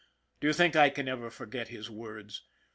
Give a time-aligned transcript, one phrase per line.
[0.39, 2.41] Do you think I could ever forget his words?